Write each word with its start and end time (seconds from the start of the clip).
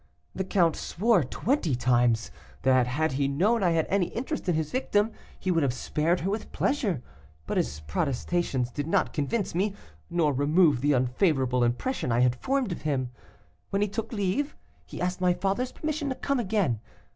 The 0.33 0.43
count 0.43 0.75
swore 0.75 1.23
twenty 1.23 1.75
times, 1.75 2.31
that 2.63 2.87
had 2.87 3.11
he 3.11 3.27
known 3.27 3.61
I 3.61 3.69
had 3.73 3.85
any 3.87 4.07
interest 4.07 4.49
in 4.49 4.55
his 4.55 4.71
victim, 4.71 5.11
he 5.39 5.51
would 5.51 5.61
have 5.61 5.75
spared 5.75 6.21
her 6.21 6.29
with 6.31 6.51
pleasure; 6.51 7.03
but 7.45 7.57
his 7.57 7.81
protestations 7.81 8.71
did 8.71 8.87
not 8.87 9.13
convince 9.13 9.53
me, 9.53 9.75
nor 10.09 10.33
remove 10.33 10.81
the 10.81 10.95
unfavorable 10.95 11.63
impression 11.63 12.11
I 12.11 12.21
had 12.21 12.35
formed 12.41 12.71
of 12.71 12.81
him. 12.81 13.11
When 13.69 13.83
he 13.83 13.87
took 13.87 14.11
leave, 14.11 14.55
he 14.87 14.99
asked 14.99 15.21
my 15.21 15.35
father's 15.35 15.71
permission 15.71 16.09
to 16.09 16.15
come 16.15 16.39
again. 16.39 16.79